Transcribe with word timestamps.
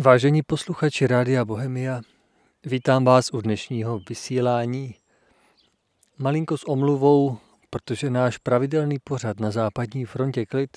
Vážení 0.00 0.42
posluchači 0.42 1.06
Rádia 1.06 1.44
Bohemia, 1.44 2.00
vítám 2.64 3.04
vás 3.04 3.30
u 3.32 3.40
dnešního 3.40 4.00
vysílání. 4.08 4.94
Malinko 6.18 6.58
s 6.58 6.68
omluvou, 6.68 7.38
protože 7.70 8.10
náš 8.10 8.38
pravidelný 8.38 8.98
pořad 8.98 9.40
na 9.40 9.50
západní 9.50 10.04
frontě 10.04 10.46
klid 10.46 10.76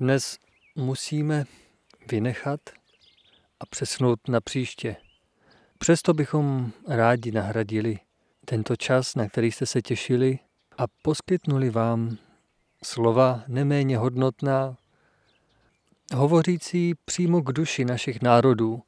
dnes 0.00 0.38
musíme 0.74 1.44
vynechat 2.10 2.60
a 3.60 3.66
přesnout 3.66 4.28
na 4.28 4.40
příště. 4.40 4.96
Přesto 5.78 6.14
bychom 6.14 6.72
rádi 6.88 7.32
nahradili 7.32 7.98
tento 8.44 8.76
čas, 8.76 9.14
na 9.14 9.28
který 9.28 9.52
jste 9.52 9.66
se 9.66 9.82
těšili 9.82 10.38
a 10.78 10.84
poskytnuli 11.02 11.70
vám 11.70 12.16
slova 12.84 13.44
neméně 13.48 13.98
hodnotná, 13.98 14.76
hovořící 16.14 16.94
přímo 17.04 17.42
k 17.42 17.52
duši 17.52 17.84
našich 17.84 18.22
národů, 18.22 18.82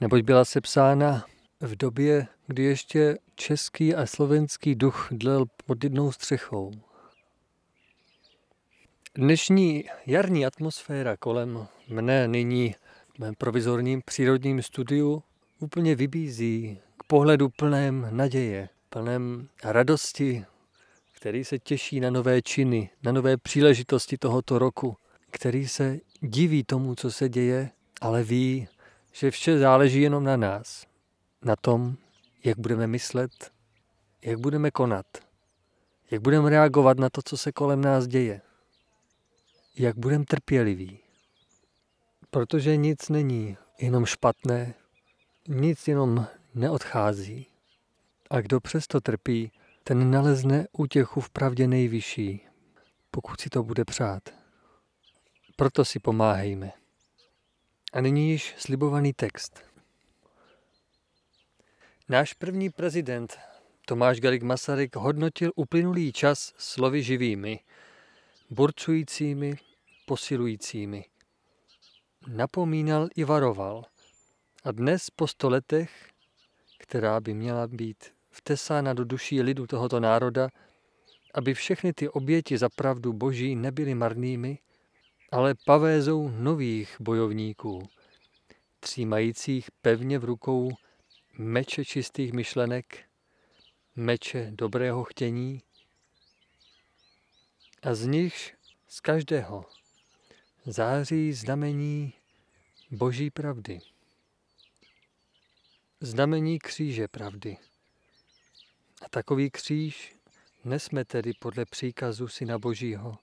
neboť 0.00 0.22
byla 0.22 0.44
sepsána 0.44 1.24
v 1.60 1.76
době, 1.76 2.26
kdy 2.46 2.62
ještě 2.62 3.18
český 3.34 3.94
a 3.94 4.06
slovenský 4.06 4.74
duch 4.74 5.08
dlel 5.10 5.44
pod 5.66 5.84
jednou 5.84 6.12
střechou. 6.12 6.72
Dnešní 9.14 9.84
jarní 10.06 10.46
atmosféra 10.46 11.16
kolem 11.16 11.66
mne 11.88 12.28
nyní 12.28 12.74
v 13.14 13.18
mém 13.18 13.34
provizorním 13.34 14.02
přírodním 14.04 14.62
studiu 14.62 15.22
úplně 15.58 15.94
vybízí 15.94 16.78
k 16.96 17.04
pohledu 17.04 17.48
plném 17.48 18.08
naděje, 18.10 18.68
plném 18.90 19.48
radosti, 19.64 20.44
který 21.12 21.44
se 21.44 21.58
těší 21.58 22.00
na 22.00 22.10
nové 22.10 22.42
činy, 22.42 22.90
na 23.02 23.12
nové 23.12 23.36
příležitosti 23.36 24.18
tohoto 24.18 24.58
roku, 24.58 24.96
který 25.30 25.68
se 25.68 25.98
diví 26.20 26.64
tomu, 26.64 26.94
co 26.94 27.10
se 27.10 27.28
děje, 27.28 27.70
ale 28.00 28.22
ví, 28.22 28.68
že 29.12 29.30
vše 29.30 29.58
záleží 29.58 30.02
jenom 30.02 30.24
na 30.24 30.36
nás. 30.36 30.86
Na 31.42 31.56
tom, 31.56 31.96
jak 32.44 32.58
budeme 32.58 32.86
myslet, 32.86 33.52
jak 34.22 34.38
budeme 34.38 34.70
konat, 34.70 35.06
jak 36.10 36.22
budeme 36.22 36.50
reagovat 36.50 36.98
na 36.98 37.10
to, 37.10 37.20
co 37.24 37.36
se 37.36 37.52
kolem 37.52 37.80
nás 37.80 38.06
děje, 38.06 38.40
jak 39.76 39.96
budeme 39.96 40.24
trpěliví. 40.24 40.98
Protože 42.30 42.76
nic 42.76 43.08
není 43.08 43.56
jenom 43.78 44.06
špatné, 44.06 44.74
nic 45.48 45.88
jenom 45.88 46.26
neodchází. 46.54 47.46
A 48.30 48.40
kdo 48.40 48.60
přesto 48.60 49.00
trpí, 49.00 49.52
ten 49.84 50.10
nalezne 50.10 50.66
útěchu 50.72 51.20
v 51.20 51.30
pravdě 51.30 51.66
nejvyšší, 51.66 52.46
pokud 53.10 53.40
si 53.40 53.50
to 53.50 53.62
bude 53.62 53.84
přát. 53.84 54.39
Proto 55.60 55.84
si 55.84 55.98
pomáhejme. 55.98 56.72
A 57.92 58.00
nyní 58.00 58.30
již 58.30 58.54
slibovaný 58.58 59.12
text. 59.12 59.64
Náš 62.08 62.32
první 62.32 62.70
prezident 62.70 63.38
Tomáš 63.86 64.20
Garik 64.20 64.42
Masaryk 64.42 64.96
hodnotil 64.96 65.52
uplynulý 65.56 66.12
čas 66.12 66.52
slovy 66.56 67.02
živými, 67.02 67.60
burcujícími, 68.50 69.58
posilujícími. 70.06 71.04
Napomínal 72.28 73.08
i 73.16 73.24
varoval. 73.24 73.84
A 74.64 74.72
dnes 74.72 75.10
po 75.10 75.26
sto 75.26 75.48
letech, 75.48 76.08
která 76.78 77.20
by 77.20 77.34
měla 77.34 77.66
být 77.66 78.04
vtesána 78.30 78.92
do 78.94 79.04
duší 79.04 79.42
lidu 79.42 79.66
tohoto 79.66 80.00
národa, 80.00 80.48
aby 81.34 81.54
všechny 81.54 81.92
ty 81.92 82.08
oběti 82.08 82.58
za 82.58 82.68
pravdu 82.68 83.12
boží 83.12 83.56
nebyly 83.56 83.94
marnými, 83.94 84.58
ale 85.30 85.54
pavézou 85.64 86.28
nových 86.28 86.96
bojovníků, 87.00 87.88
třímajících 88.80 89.70
pevně 89.82 90.18
v 90.18 90.24
rukou 90.24 90.70
meče 91.38 91.84
čistých 91.84 92.32
myšlenek, 92.32 93.04
meče 93.96 94.50
dobrého 94.50 95.04
chtění 95.04 95.62
a 97.82 97.94
z 97.94 98.06
nich 98.06 98.56
z 98.88 99.00
každého 99.00 99.64
září 100.66 101.32
znamení 101.32 102.12
boží 102.90 103.30
pravdy. 103.30 103.78
Znamení 106.00 106.58
kříže 106.58 107.08
pravdy. 107.08 107.56
A 109.02 109.08
takový 109.08 109.50
kříž 109.50 110.16
nesme 110.64 111.04
tedy 111.04 111.32
podle 111.38 111.64
příkazu 111.64 112.28
Syna 112.28 112.58
Božího 112.58 113.18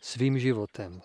svým 0.00 0.38
životem. 0.38 1.02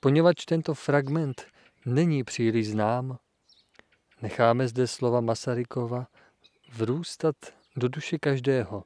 Poněvadž 0.00 0.44
tento 0.44 0.74
fragment 0.74 1.46
není 1.86 2.24
příliš 2.24 2.68
znám, 2.68 3.18
necháme 4.22 4.68
zde 4.68 4.86
slova 4.86 5.20
Masarykova 5.20 6.06
vrůstat 6.72 7.36
do 7.76 7.88
duše 7.88 8.18
každého, 8.18 8.84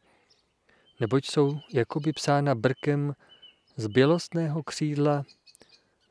neboť 1.00 1.26
jsou 1.26 1.60
jakoby 1.72 2.12
psána 2.12 2.54
brkem 2.54 3.14
z 3.76 3.86
bělostného 3.86 4.62
křídla 4.62 5.24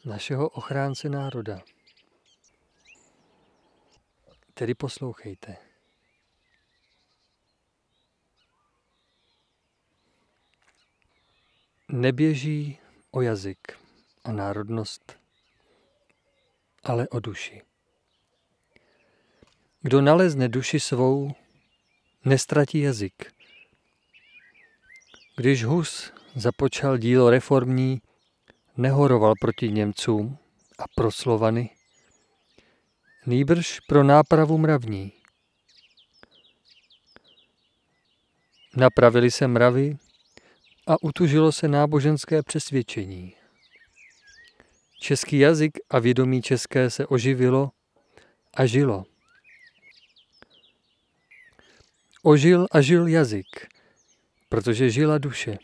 našeho 0.05 0.49
ochránce 0.49 1.09
národa. 1.09 1.61
Tedy 4.53 4.73
poslouchejte. 4.75 5.57
Neběží 11.89 12.79
o 13.11 13.21
jazyk 13.21 13.82
a 14.23 14.31
národnost, 14.31 15.19
ale 16.83 17.07
o 17.07 17.19
duši. 17.19 17.61
Kdo 19.81 20.01
nalezne 20.01 20.49
duši 20.49 20.79
svou, 20.79 21.35
nestratí 22.25 22.79
jazyk. 22.79 23.33
Když 25.35 25.63
Hus 25.63 26.11
započal 26.35 26.97
dílo 26.97 27.29
reformní, 27.29 28.01
nehoroval 28.77 29.33
proti 29.39 29.71
Němcům 29.71 30.37
a 30.79 30.83
pro 30.95 31.11
Slovany, 31.11 31.69
nýbrž 33.25 33.79
pro 33.79 34.03
nápravu 34.03 34.57
mravní. 34.57 35.11
Napravili 38.75 39.31
se 39.31 39.47
mravy 39.47 39.97
a 40.87 41.03
utužilo 41.03 41.51
se 41.51 41.67
náboženské 41.67 42.43
přesvědčení. 42.43 43.35
Český 45.03 45.39
jazyk 45.39 45.71
a 45.89 45.99
vědomí 45.99 46.41
české 46.41 46.89
se 46.89 47.07
oživilo 47.07 47.71
a 48.53 48.65
žilo. 48.65 49.03
Ožil 52.23 52.67
a 52.71 52.81
žil 52.81 53.07
jazyk, 53.07 53.67
protože 54.49 54.89
žila 54.89 55.17
duše. 55.17 55.57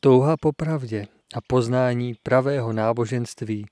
Touha 0.00 0.36
po 0.36 0.52
pravdě 0.52 1.06
a 1.34 1.40
poznání 1.46 2.14
pravého 2.22 2.72
náboženství 2.72 3.66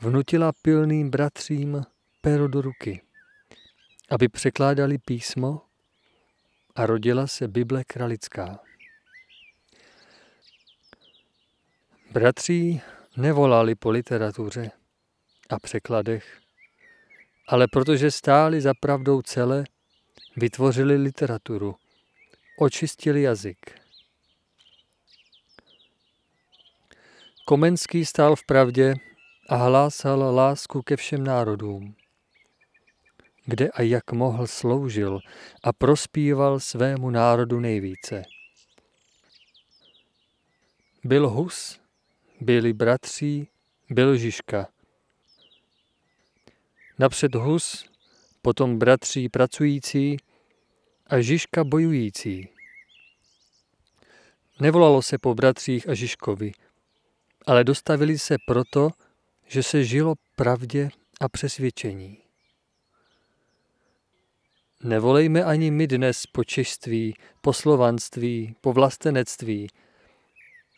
vnutila 0.00 0.52
pilným 0.62 1.10
bratřím 1.10 1.82
pero 2.20 2.48
do 2.48 2.60
ruky, 2.62 3.02
aby 4.10 4.28
překládali 4.28 4.98
písmo 4.98 5.62
a 6.74 6.86
rodila 6.86 7.26
se 7.26 7.48
Bible 7.48 7.84
kralická. 7.84 8.66
Bratří 12.16 12.80
nevolali 13.16 13.74
po 13.74 13.90
literatuře 13.90 14.70
a 15.50 15.58
překladech, 15.58 16.40
ale 17.48 17.68
protože 17.68 18.10
stáli 18.10 18.60
za 18.60 18.74
pravdou 18.80 19.22
celé, 19.22 19.64
vytvořili 20.36 20.96
literaturu, 20.96 21.76
očistili 22.58 23.22
jazyk. 23.22 23.80
Komenský 27.44 28.04
stál 28.04 28.36
v 28.36 28.46
pravdě 28.46 28.94
a 29.48 29.56
hlásal 29.56 30.34
lásku 30.34 30.82
ke 30.82 30.96
všem 30.96 31.24
národům. 31.24 31.94
Kde 33.44 33.68
a 33.68 33.82
jak 33.82 34.12
mohl 34.12 34.46
sloužil 34.46 35.20
a 35.64 35.72
prospíval 35.72 36.60
svému 36.60 37.10
národu 37.10 37.60
nejvíce. 37.60 38.22
Byl 41.04 41.28
Hus, 41.28 41.85
byli 42.40 42.72
bratří, 42.72 43.48
byl. 43.90 44.16
Napřed 46.98 47.34
Hus, 47.34 47.90
potom 48.42 48.78
bratří 48.78 49.28
pracující 49.28 50.16
a 51.06 51.20
Žižka 51.20 51.64
bojující. 51.64 52.48
Nevolalo 54.60 55.02
se 55.02 55.18
po 55.18 55.34
bratřích 55.34 55.88
a 55.88 55.94
Žižkovi, 55.94 56.52
ale 57.46 57.64
dostavili 57.64 58.18
se 58.18 58.36
proto, 58.46 58.90
že 59.46 59.62
se 59.62 59.84
žilo 59.84 60.14
pravdě 60.36 60.88
a 61.20 61.28
přesvědčení. 61.28 62.18
Nevolejme 64.82 65.44
ani 65.44 65.70
my 65.70 65.86
dnes 65.86 66.26
po 66.26 66.44
češtví, 66.44 67.14
po 67.40 67.52
slovanství, 67.52 68.54
po 68.60 68.72
vlastenectví, 68.72 69.68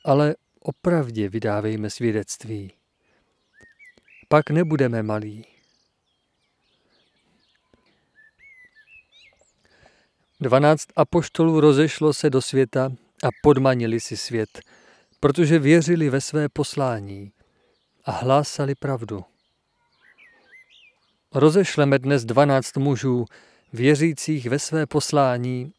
ale 0.04 0.34
opravdě 0.68 1.28
vydávejme 1.28 1.90
svědectví. 1.90 2.72
Pak 4.28 4.50
nebudeme 4.50 5.02
malí. 5.02 5.44
Dvanáct 10.40 10.88
apoštolů 10.96 11.60
rozešlo 11.60 12.12
se 12.12 12.30
do 12.30 12.42
světa 12.42 12.92
a 13.22 13.28
podmanili 13.42 14.00
si 14.00 14.16
svět, 14.16 14.60
protože 15.20 15.58
věřili 15.58 16.10
ve 16.10 16.20
své 16.20 16.48
poslání 16.48 17.32
a 18.04 18.10
hlásali 18.10 18.74
pravdu. 18.74 19.24
Rozešleme 21.34 21.98
dnes 21.98 22.24
dvanáct 22.24 22.76
mužů, 22.76 23.24
věřících 23.72 24.46
ve 24.46 24.58
své 24.58 24.86
poslání 24.86 25.72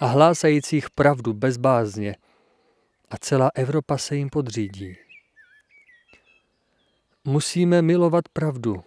a 0.00 0.06
hlásajících 0.06 0.90
pravdu 0.90 1.32
bezbázně, 1.32 2.16
a 3.10 3.18
celá 3.18 3.50
Evropa 3.54 3.98
se 3.98 4.16
jim 4.16 4.30
podřídí. 4.30 4.96
Musíme 7.24 7.82
milovat 7.82 8.28
pravdu, 8.28 8.84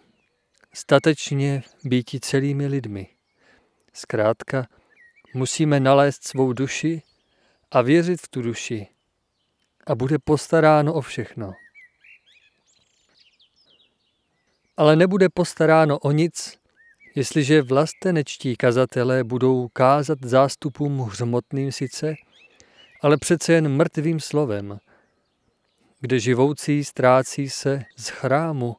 statečně 0.73 1.63
býti 1.83 2.19
celými 2.19 2.67
lidmi. 2.67 3.07
Zkrátka, 3.93 4.67
musíme 5.33 5.79
nalézt 5.79 6.27
svou 6.27 6.53
duši 6.53 7.01
a 7.71 7.81
věřit 7.81 8.21
v 8.21 8.27
tu 8.27 8.41
duši 8.41 8.87
a 9.87 9.95
bude 9.95 10.19
postaráno 10.19 10.93
o 10.93 11.01
všechno. 11.01 11.53
Ale 14.77 14.95
nebude 14.95 15.29
postaráno 15.29 15.99
o 15.99 16.11
nic, 16.11 16.57
jestliže 17.15 17.61
vlastenečtí 17.61 18.55
kazatelé 18.55 19.23
budou 19.23 19.67
kázat 19.67 20.19
zástupům 20.21 20.99
hřmotným 20.99 21.71
sice, 21.71 22.15
ale 23.01 23.17
přece 23.17 23.53
jen 23.53 23.69
mrtvým 23.69 24.19
slovem, 24.19 24.79
kde 25.99 26.19
živoucí 26.19 26.83
ztrácí 26.83 27.49
se 27.49 27.83
z 27.97 28.09
chrámu 28.09 28.75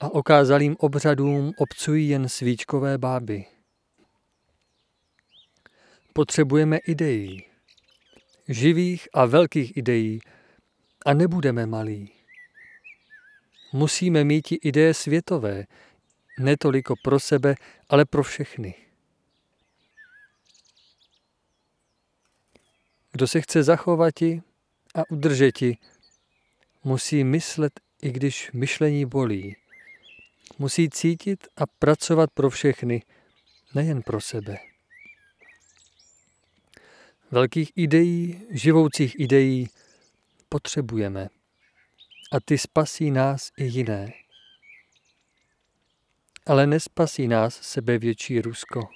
a 0.00 0.14
okázalým 0.14 0.76
obřadům 0.78 1.52
obcují 1.58 2.08
jen 2.08 2.28
svíčkové 2.28 2.98
báby. 2.98 3.44
Potřebujeme 6.12 6.76
ideí, 6.76 7.44
živých 8.48 9.08
a 9.14 9.26
velkých 9.26 9.76
ideí 9.76 10.20
a 11.06 11.14
nebudeme 11.14 11.66
malí. 11.66 12.12
Musíme 13.72 14.24
mít 14.24 14.52
i 14.52 14.54
ideje 14.54 14.94
světové, 14.94 15.64
netoliko 16.38 16.94
pro 17.04 17.20
sebe, 17.20 17.54
ale 17.88 18.04
pro 18.04 18.22
všechny. 18.22 18.87
Kdo 23.12 23.26
se 23.26 23.40
chce 23.40 23.62
zachovati 23.62 24.42
a 24.94 25.10
udržeti, 25.10 25.76
musí 26.84 27.24
myslet, 27.24 27.80
i 28.02 28.10
když 28.10 28.52
myšlení 28.52 29.06
bolí. 29.06 29.56
Musí 30.58 30.90
cítit 30.90 31.48
a 31.56 31.66
pracovat 31.78 32.30
pro 32.30 32.50
všechny, 32.50 33.02
nejen 33.74 34.02
pro 34.02 34.20
sebe. 34.20 34.58
Velkých 37.30 37.72
ideí, 37.76 38.42
živoucích 38.50 39.20
ideí 39.20 39.68
potřebujeme. 40.48 41.28
A 42.32 42.40
ty 42.40 42.58
spasí 42.58 43.10
nás 43.10 43.50
i 43.56 43.64
jiné. 43.64 44.12
Ale 46.46 46.66
nespasí 46.66 47.28
nás 47.28 47.62
sebevětší 47.62 48.40
Rusko. 48.40 48.88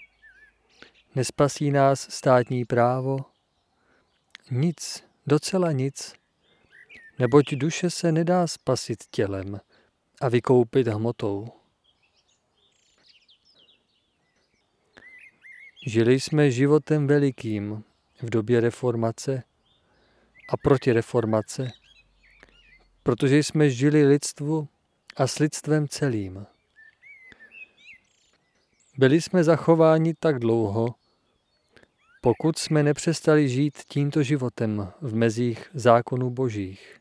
Nespasí 1.15 1.71
nás 1.71 2.15
státní 2.15 2.65
právo. 2.65 3.32
Nic, 4.55 5.05
docela 5.27 5.73
nic. 5.73 6.15
Neboť 7.19 7.55
duše 7.55 7.91
se 7.91 8.13
nedá 8.13 8.47
spasit 8.47 9.05
tělem 9.11 9.61
a 10.21 10.29
vykoupit 10.29 10.89
hmotou. 10.89 11.49
Žili 15.87 16.21
jsme 16.21 16.51
životem 16.51 17.07
velikým, 17.07 17.85
v 18.23 18.31
době 18.31 18.61
reformace 18.61 19.43
a 20.49 20.57
proti 20.57 20.93
reformace, 20.93 21.73
protože 23.03 23.39
jsme 23.39 23.71
žili 23.71 24.07
lidstvu 24.07 24.69
a 25.17 25.27
s 25.27 25.39
lidstvem 25.39 25.89
celým. 25.89 26.47
Byli 28.99 29.21
jsme 29.21 29.45
zachováni 29.45 30.15
tak 30.15 30.39
dlouho, 30.39 30.95
pokud 32.25 32.59
jsme 32.59 32.83
nepřestali 32.83 33.49
žít 33.49 33.79
tímto 33.89 34.23
životem 34.23 34.93
v 35.01 35.15
mezích 35.15 35.71
zákonů 35.75 36.31
božích. 36.31 36.99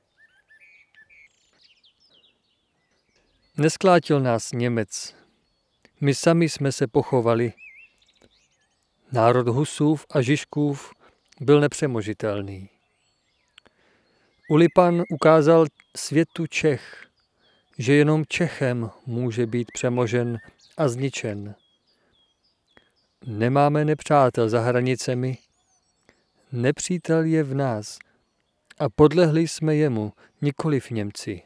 Nesklátil 3.58 4.20
nás 4.20 4.52
Němec. 4.52 5.16
My 6.02 6.16
sami 6.16 6.50
jsme 6.50 6.72
se 6.72 6.88
pochovali. 6.88 7.54
Národ 9.12 9.48
Husův 9.48 10.06
a 10.10 10.22
Žižkův 10.22 10.94
byl 11.40 11.60
nepřemožitelný. 11.60 12.70
Ulipan 14.50 15.04
ukázal 15.10 15.66
světu 15.98 16.48
Čech, 16.48 17.08
že 17.78 17.94
jenom 17.94 18.26
Čechem 18.28 18.90
může 19.06 19.46
být 19.46 19.68
přemožen 19.74 20.38
a 20.78 20.88
zničen. 20.88 21.56
Nemáme 23.26 23.86
nepřátel 23.86 24.50
za 24.50 24.62
hranicemi, 24.62 25.38
nepřítel 26.52 27.24
je 27.24 27.44
v 27.44 27.54
nás 27.54 28.00
a 28.80 28.90
podlehli 28.90 29.48
jsme 29.48 29.76
jemu, 29.76 30.14
nikoli 30.42 30.80
v 30.80 30.92
Němci. 30.92 31.42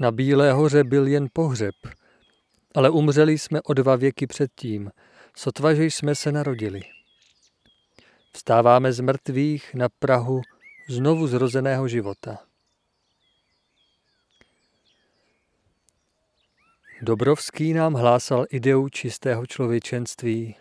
Na 0.00 0.10
Bílé 0.10 0.52
hoře 0.52 0.84
byl 0.84 1.06
jen 1.06 1.28
pohřeb, 1.32 1.74
ale 2.74 2.90
umřeli 2.90 3.38
jsme 3.38 3.62
o 3.62 3.74
dva 3.74 3.96
věky 3.96 4.26
předtím– 4.26 4.90
sotva, 5.38 5.74
že 5.74 5.84
jsme 5.84 6.14
se 6.14 6.32
narodili. 6.32 6.82
Vstáváme 8.32 8.92
z 8.92 9.00
mrtvých 9.00 9.74
na 9.74 9.88
Prahu 9.88 10.42
znovu 10.88 11.26
zrozeného 11.26 11.88
života. 11.88 12.47
Dobrovský 17.02 17.72
nám 17.72 17.94
hlásal 17.94 18.46
ideu 18.50 18.88
čistého 18.88 19.46
člověčenství. 19.46 20.56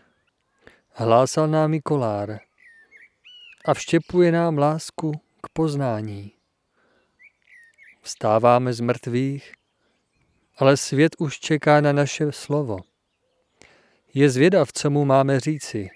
Hlásal 0.91 1.47
nám 1.47 1.73
i 1.73 1.81
kolár 1.81 2.39
a 3.65 3.73
vštěpuje 3.73 4.31
nám 4.31 4.57
lásku 4.57 5.11
k 5.43 5.49
poznání. 5.53 6.31
Vstáváme 8.01 8.73
z 8.73 8.79
mrtvých, 8.79 9.53
ale 10.57 10.77
svět 10.77 11.15
už 11.19 11.39
čeká 11.39 11.81
na 11.81 11.91
naše 11.91 12.31
slovo 12.31 12.77
je 14.13 14.29
zvědav, 14.29 14.73
co 14.73 14.89
mu 14.89 15.05
máme 15.05 15.39
říci. 15.39 15.89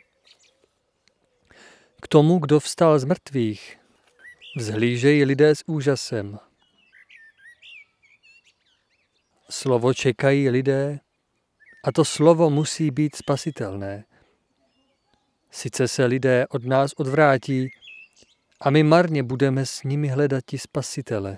K 2.01 2.07
tomu, 2.07 2.39
kdo 2.39 2.59
vstal 2.59 2.99
z 2.99 3.03
mrtvých, 3.03 3.77
vzhlížejí 4.57 5.25
lidé 5.25 5.55
s 5.55 5.63
úžasem. 5.67 6.39
Slovo 9.51 9.93
čekají 9.93 10.49
lidé 10.49 10.99
a 11.83 11.91
to 11.91 12.05
slovo 12.05 12.49
musí 12.49 12.91
být 12.91 13.15
spasitelné. 13.15 14.05
Sice 15.51 15.87
se 15.87 16.05
lidé 16.05 16.47
od 16.47 16.65
nás 16.65 16.93
odvrátí 16.97 17.69
a 18.61 18.69
my 18.69 18.83
marně 18.83 19.23
budeme 19.23 19.65
s 19.65 19.83
nimi 19.83 20.07
hledat 20.07 20.53
i 20.53 20.57
spasitele. 20.57 21.37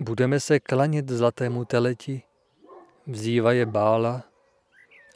Budeme 0.00 0.40
se 0.40 0.60
klanět 0.60 1.08
zlatému 1.08 1.64
teleti, 1.64 2.22
je 3.50 3.66
bála 3.66 4.24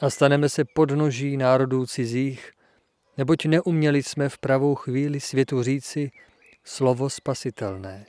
a 0.01 0.09
staneme 0.09 0.49
se 0.49 0.65
podnoží 0.65 1.37
národů 1.37 1.85
cizích, 1.85 2.51
neboť 3.17 3.45
neuměli 3.45 4.03
jsme 4.03 4.29
v 4.29 4.37
pravou 4.37 4.75
chvíli 4.75 5.19
světu 5.19 5.63
říci 5.63 6.11
slovo 6.69 7.09
spasitelné. 7.09 8.05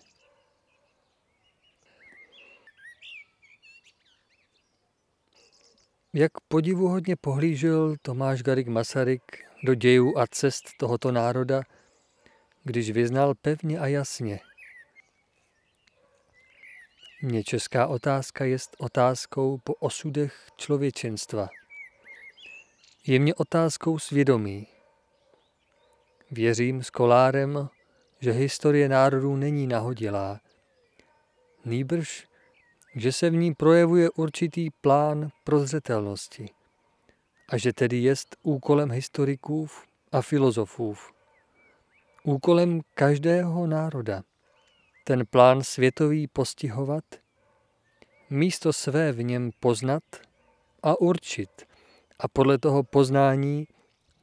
Jak 6.12 6.32
podivuhodně 6.48 7.16
pohlížel 7.16 7.94
Tomáš 8.02 8.42
Garik 8.42 8.68
Masaryk 8.68 9.22
do 9.64 9.74
dějů 9.74 10.18
a 10.18 10.26
cest 10.26 10.64
tohoto 10.78 11.12
národa, 11.12 11.62
když 12.64 12.90
vyznal 12.90 13.34
pevně 13.34 13.78
a 13.78 13.86
jasně– 13.86 14.40
mě 17.22 17.44
česká 17.44 17.86
otázka 17.86 18.44
je 18.44 18.56
otázkou 18.78 19.58
po 19.58 19.74
osudech 19.74 20.46
člověčenstva. 20.56 21.48
Je 23.06 23.18
mě 23.18 23.34
otázkou 23.34 23.98
svědomí. 23.98 24.66
Věřím 26.30 26.82
s 26.82 26.90
kolárem, 26.90 27.68
že 28.20 28.32
historie 28.32 28.88
národů 28.88 29.36
není 29.36 29.66
nahodilá. 29.66 30.40
Nýbrž, 31.64 32.26
že 32.94 33.12
se 33.12 33.30
v 33.30 33.34
ní 33.34 33.54
projevuje 33.54 34.10
určitý 34.10 34.70
plán 34.70 35.28
prozřetelnosti 35.44 36.48
a 37.48 37.56
že 37.56 37.72
tedy 37.72 37.96
jest 37.96 38.36
úkolem 38.42 38.90
historiků 38.90 39.68
a 40.12 40.22
filozofů, 40.22 40.96
úkolem 42.24 42.80
každého 42.94 43.66
národa, 43.66 44.22
ten 45.04 45.26
plán 45.26 45.62
světový 45.62 46.26
postihovat, 46.26 47.04
místo 48.30 48.72
své 48.72 49.12
v 49.12 49.22
něm 49.22 49.50
poznat 49.60 50.02
a 50.82 51.00
určit 51.00 51.50
a 52.18 52.28
podle 52.28 52.58
toho 52.58 52.82
poznání, 52.82 53.66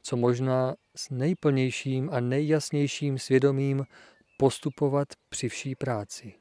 co 0.02 0.16
možná 0.16 0.74
s 0.98 1.10
nejplnějším 1.10 2.10
a 2.12 2.20
nejjasnějším 2.20 3.18
svědomím 3.18 3.84
postupovat 4.38 5.08
při 5.28 5.48
vší 5.48 5.74
práci. 5.74 6.34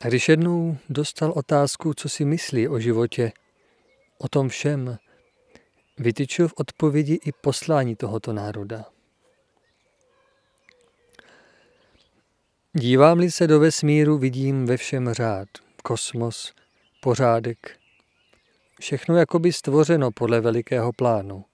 A 0.00 0.08
když 0.08 0.28
jednou 0.28 0.76
dostal 0.88 1.32
otázku, 1.36 1.94
co 1.94 2.08
si 2.08 2.24
myslí 2.24 2.68
o 2.68 2.78
životě, 2.78 3.32
o 4.18 4.28
tom 4.28 4.48
všem, 4.48 4.98
vytyčil 5.98 6.48
v 6.48 6.54
odpovědi 6.56 7.18
i 7.24 7.32
poslání 7.32 7.96
tohoto 7.96 8.32
národa. 8.32 8.84
Dívám-li 12.72 13.30
se 13.30 13.46
do 13.46 13.60
vesmíru, 13.60 14.18
vidím 14.18 14.66
ve 14.66 14.76
všem 14.76 15.12
řád, 15.12 15.48
kosmos, 15.82 16.52
pořádek, 17.00 17.83
všechno 18.80 19.16
jakoby 19.16 19.52
stvořeno 19.52 20.10
podle 20.10 20.40
velikého 20.40 20.92
plánu. 20.92 21.44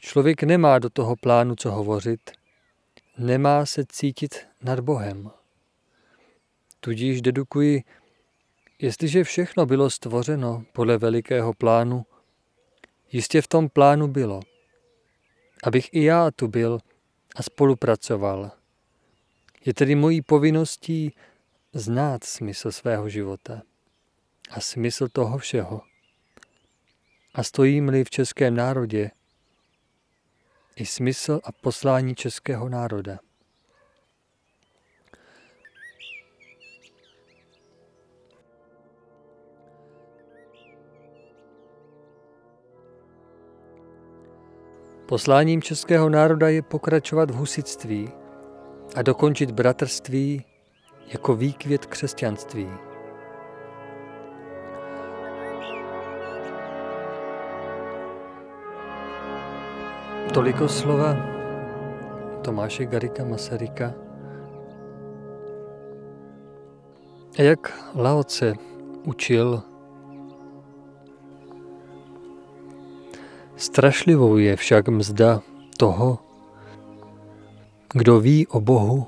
Člověk 0.00 0.42
nemá 0.42 0.78
do 0.78 0.90
toho 0.90 1.16
plánu 1.16 1.56
co 1.56 1.70
hovořit, 1.70 2.30
nemá 3.18 3.66
se 3.66 3.84
cítit 3.88 4.46
nad 4.62 4.80
Bohem. 4.80 5.30
Tudíž 6.80 7.22
dedukuji, 7.22 7.82
jestliže 8.78 9.24
všechno 9.24 9.66
bylo 9.66 9.90
stvořeno 9.90 10.64
podle 10.72 10.98
velikého 10.98 11.54
plánu, 11.54 12.06
jistě 13.12 13.42
v 13.42 13.48
tom 13.48 13.68
plánu 13.68 14.08
bylo, 14.08 14.40
abych 15.64 15.88
i 15.92 16.04
já 16.04 16.30
tu 16.30 16.48
byl 16.48 16.78
a 17.36 17.42
spolupracoval. 17.42 18.50
Je 19.64 19.74
tedy 19.74 19.94
mojí 19.94 20.22
povinností 20.22 21.14
znát 21.72 22.24
smysl 22.24 22.72
svého 22.72 23.08
života 23.08 23.62
a 24.50 24.60
smysl 24.60 25.08
toho 25.08 25.38
všeho. 25.38 25.80
A 27.34 27.42
stojím-li 27.42 28.04
v 28.04 28.10
českém 28.10 28.54
národě, 28.54 29.10
i 30.76 30.86
smysl 30.86 31.40
a 31.44 31.52
poslání 31.52 32.14
českého 32.14 32.68
národa. 32.68 33.18
Posláním 45.08 45.62
českého 45.62 46.08
národa 46.08 46.48
je 46.48 46.62
pokračovat 46.62 47.30
v 47.30 47.34
husitství 47.34 48.08
a 48.96 49.02
dokončit 49.02 49.50
bratrství 49.50 50.44
jako 51.06 51.36
výkvět 51.36 51.86
křesťanství. 51.86 52.87
Toliko 60.32 60.68
slova 60.68 61.16
Tomáše 62.44 62.86
Garika 62.86 63.24
Masaryka. 63.24 63.94
Jak 67.38 67.92
Laoce 67.94 68.54
učil 69.04 69.62
Strašlivou 73.56 74.36
je 74.36 74.56
však 74.56 74.88
mzda 74.88 75.40
toho, 75.76 76.18
kdo 77.92 78.20
ví 78.20 78.46
o 78.46 78.60
Bohu, 78.60 79.06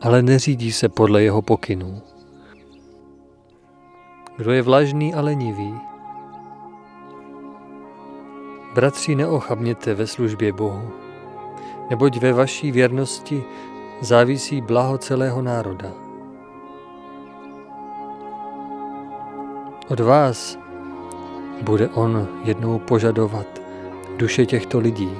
ale 0.00 0.22
neřídí 0.22 0.72
se 0.72 0.88
podle 0.88 1.22
jeho 1.22 1.42
pokynů. 1.42 2.02
Kdo 4.36 4.52
je 4.52 4.62
vlažný 4.62 5.14
a 5.14 5.20
lenivý. 5.20 5.91
Bratři, 8.74 9.14
neochabněte 9.14 9.94
ve 9.94 10.06
službě 10.06 10.52
Bohu, 10.52 10.90
neboť 11.90 12.16
ve 12.16 12.32
vaší 12.32 12.72
věrnosti 12.72 13.44
závisí 14.00 14.60
blaho 14.60 14.98
celého 14.98 15.42
národa. 15.42 15.92
Od 19.88 20.00
vás 20.00 20.58
bude 21.62 21.88
on 21.88 22.28
jednou 22.44 22.78
požadovat 22.78 23.46
duše 24.16 24.46
těchto 24.46 24.78
lidí. 24.78 25.10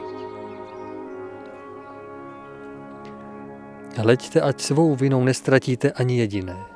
Leďte, 4.02 4.40
ať 4.40 4.60
svou 4.60 4.96
vinou 4.96 5.24
nestratíte 5.24 5.92
ani 5.92 6.18
jediné. 6.18 6.71